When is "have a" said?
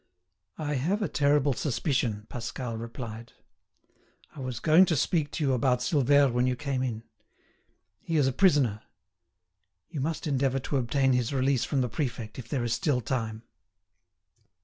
0.77-1.07